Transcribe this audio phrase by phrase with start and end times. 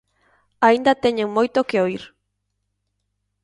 [0.67, 2.03] Aínda teñen moito que oír.